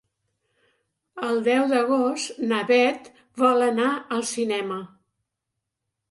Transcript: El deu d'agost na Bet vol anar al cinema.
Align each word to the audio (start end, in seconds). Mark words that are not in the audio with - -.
El 1.25 1.41
deu 1.47 1.65
d'agost 1.73 2.39
na 2.51 2.61
Bet 2.71 3.09
vol 3.41 3.61
anar 3.67 3.91
al 4.17 4.23
cinema. 4.31 4.79